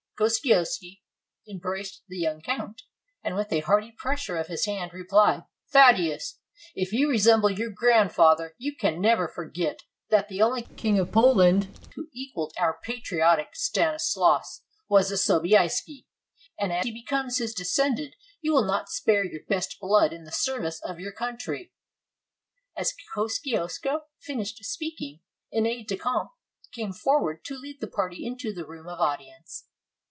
[0.19, 0.85] Kosciusko
[1.49, 2.83] embraced the young count,
[3.23, 6.37] and with a hearty pressure of his hand replied: "Thaddeus,
[6.75, 9.79] if you resemble your grandfather, you can never forget
[10.11, 16.05] that the only king of Poland who equaled our patriotic Stan islaus was a Sobieski;
[16.59, 20.79] and as becomes his descendant, you will not spare your best blood in the service
[20.83, 21.73] of your country."
[22.77, 25.21] As Kosciusko finished speaking,
[25.51, 26.29] an aide de camp
[26.71, 29.65] came forward to lead the party into the room of audience.